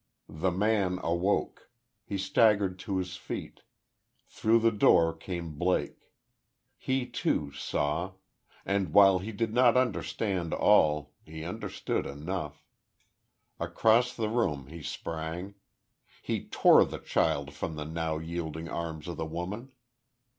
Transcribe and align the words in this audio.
The 0.29 0.49
man 0.49 0.97
awoke. 1.03 1.69
He 2.03 2.17
staggered 2.17 2.79
to 2.79 2.97
his 2.97 3.17
feet.... 3.17 3.59
Through 4.27 4.61
the 4.61 4.71
door 4.71 5.13
came 5.15 5.59
Blake. 5.59 6.09
He, 6.75 7.05
too, 7.05 7.51
saw; 7.51 8.13
and 8.65 8.95
while 8.95 9.19
he 9.19 9.31
did 9.31 9.53
not 9.53 9.77
understand 9.77 10.55
all, 10.55 11.13
he 11.23 11.43
understood 11.43 12.07
enough. 12.07 12.65
Across 13.59 14.15
the 14.15 14.27
room 14.29 14.65
he 14.69 14.81
sprang. 14.81 15.53
He 16.23 16.45
tore 16.47 16.83
the 16.83 16.97
child 16.97 17.53
from 17.53 17.75
the 17.75 17.85
now 17.85 18.17
yielding 18.17 18.67
arms 18.67 19.07
of 19.07 19.17
the 19.17 19.25
woman! 19.27 19.71